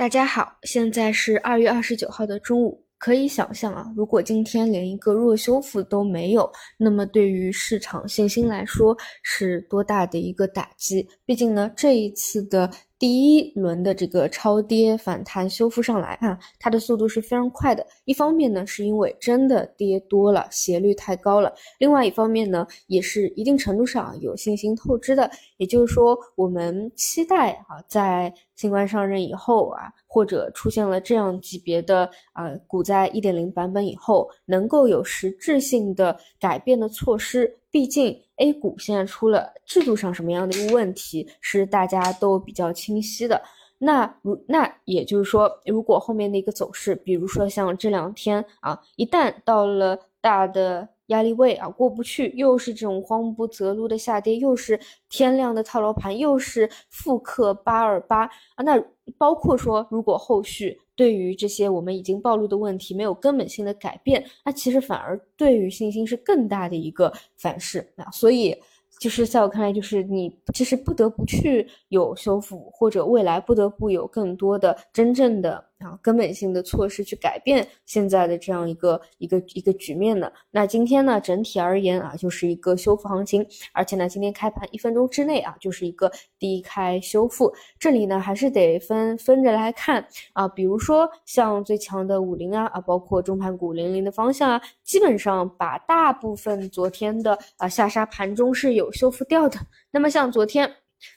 [0.00, 2.82] 大家好，现在是二月二十九号的中午。
[2.96, 11.06] 可以想象啊，如果今天连一个弱修复都没有，那么对于市场信心来说是多大的一个打击？
[11.26, 12.70] 毕竟呢，这一次的。
[13.00, 17.84] 第一轮的这个超跌反弹修复上来啊，它的速度是非常快的。
[18.04, 25.30] 一方面呢，是因为真的跌多了，斜率太高了；另外一方面呢，也是一定程度上有信心透支的。
[25.56, 37.56] 也就是说，我们期待啊，在新官上任以后啊，或者出现了这样级别的啊股灾一点零版本以后，能够有实质性的改变的措施。
[37.72, 43.40] 毕竟 A 股现在出了制度上什么样的一个问题，是大家都比较清晰的。
[43.78, 58.82] 那如那也就是说，如果后面的一个走势，比如说像这两天啊，一旦到了大的压力位啊过不去，又是这种慌不择路的下跌，又是天量的套牢盘，又是复刻八二八啊，那
[59.18, 60.80] 包括说如果后续。
[61.00, 68.54] 对于这些我们已经暴露的问题没有根本性的改变，那其实反而对于信心是更大的一个反噬啊，所以。
[69.00, 80.32] 就是在我看来，就是你其实不得不去有修复，或者未来不得不有更多的真正的啊根本性的措施去改变现在的这样一个一个一个局面的。
[80.52, 87.52] 那今天呢，整体而言啊，就是一个修复行情，而且呢，今天开盘一分钟之内啊，就是一个低开修复。
[87.78, 98.88] 这里呢，还是得分分着来看啊，比如说像最强的五零啊啊，包括中盘股零零的方向啊，基本上把大部分昨天的啊下杀盘中是有。
[99.00, 99.58] 修复掉的，
[99.92, 100.70] 那么像昨天，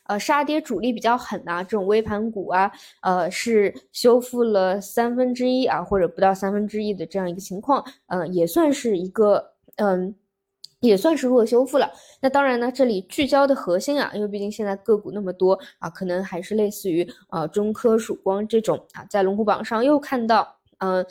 [0.06, 10.16] 呃，杀跌主力比较狠啊，这种微盘股啊，呃，是修复了三分之一啊，或者不到三分之一的这样一个情况，嗯，也算是一个，嗯，
[10.80, 11.92] 也算是弱修复了。
[12.22, 21.06] 那当然呢，这里聚焦的核心啊，因为毕竟现在个股那么多啊，可能还是类似于呃中科曙光这种啊，在龙虎榜上又看到，嗯，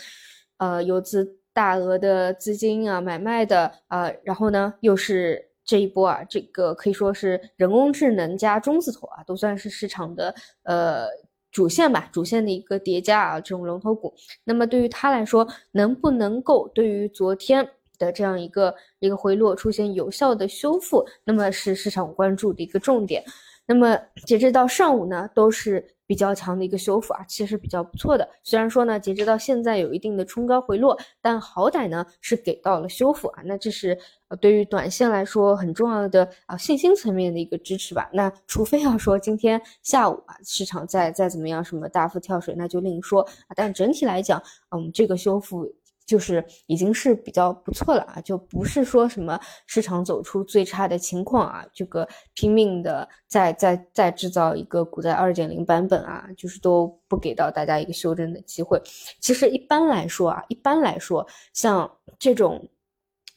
[0.58, 5.51] 呃，有资大额的资金啊买卖的啊，然后呢又是。
[5.72, 10.34] 这一波啊，这个可以说是人工智能加中字头啊，都算是市场的
[10.64, 11.06] 呃
[11.50, 14.12] 主线吧，主线的一个叠加啊，这种龙头股。
[14.44, 17.66] 那么对于它来说，能不能够对于昨天
[17.98, 23.24] 的这样一个一个回落出现有效的修复，那么是市场关注的一个重点。
[23.66, 25.96] 那么截止到上午呢，都是。
[26.04, 28.28] 比较强的一个修复啊，其实比较不错的。
[28.42, 33.40] 虽然说呢，截止到现在有一定的冲高回落，但好歹呢是给到了修复啊。
[33.46, 38.10] 那这是呃对于短线来说很重要的啊信心层面的一个支持吧。
[38.12, 43.56] 那除非要说今天下午啊市场再再怎么样什么大幅跳水，那就另说啊。
[43.56, 45.72] 但整体来讲，嗯，这个修复。
[46.06, 58.80] 就是已经是比较不错了啊，就不是说什么市场走出最差的情况啊，这个拼命的再再再制造一个股灾二点零版本啊，就是都不给到大家一个修正的机会。
[59.20, 62.68] 其实一般来说啊，一般来说像这种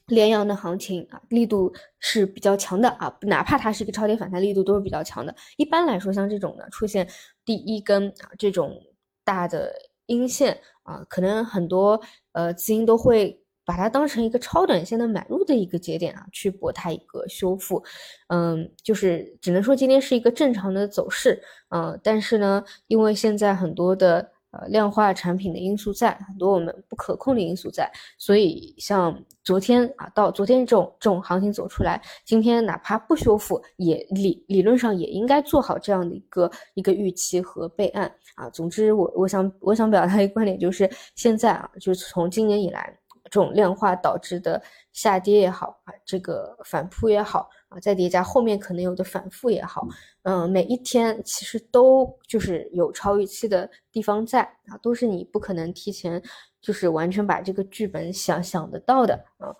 [0.07, 5.35] 连阳的行情啊，力度是比较强的啊，哪怕它是一个超跌反弹，力度都是比较强的。
[5.57, 7.07] 一般来说，像这种的出现
[7.43, 8.79] 第一根啊这种
[9.23, 9.73] 大的
[10.07, 10.59] 阴线。
[10.83, 11.99] 啊，可能很多
[12.33, 17.83] 呃资金都会把它当成一个超短线的买入的一个节点啊，去博它一个修复。
[18.27, 21.41] 嗯，就是只能说今天是一个正常的走势。
[21.69, 24.31] 嗯，但是呢，因为现在很多的。
[24.55, 38.49] 呃，量化产品的因素在很多我们不可控的因素在，所以像昨天啊，到昨天这种这种行情走出来，今天哪怕不修复，也理理论上也应该做好这样的一个一个预期和备案啊。
[38.51, 42.97] 总之，我我想我想表达一个观点就是，现在啊，就是从今年以来。
[43.25, 44.61] 这种量化导致的
[44.93, 49.87] 下跌也好啊，这个反扑也好啊，再叠加后面可能有的反复也好，
[50.23, 56.21] 嗯，每一天其实都就是有超预期的地方在啊，都是你不可能提前
[56.61, 59.53] 就是完全把这个剧本想想得到的啊。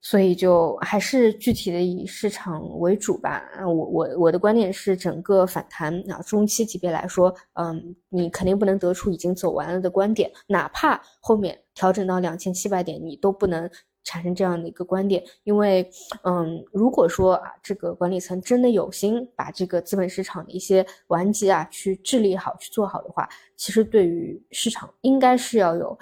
[0.00, 3.42] 所以就还是具体的以市场为主吧。
[3.66, 13.68] 我我我的观点是，整个反弹啊，中期级别来说，嗯，你肯定不能得出已经走完了的观点，哪怕后面调整到两千七百点，你都不能
[14.04, 15.22] 产生这样的一个观点。
[15.42, 15.90] 因为，
[16.22, 25.98] 嗯，如果说啊，这个管理层真的有心把这个资本市场的一些顽疾啊去治理好、去做好的话，其实对于市场应该是要有。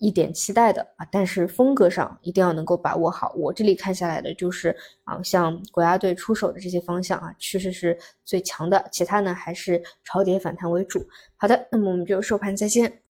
[0.00, 3.32] 一点期待的啊，但是风格上一定要能够把握好。
[3.36, 4.74] 我这里看下来的就是
[5.04, 11.06] 啊，像国家队出手的这些方向啊，趋势是最强的，其他呢还是超跌反弹为主。
[11.36, 12.90] 好的，那么我们就收盘再见。